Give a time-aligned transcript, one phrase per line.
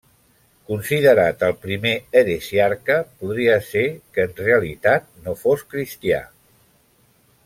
[0.69, 1.91] Considerat el primer
[2.21, 3.85] heresiarca, podria ser
[4.15, 6.23] que en realitat no fos cristià.